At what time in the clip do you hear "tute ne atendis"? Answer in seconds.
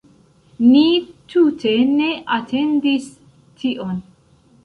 1.33-3.05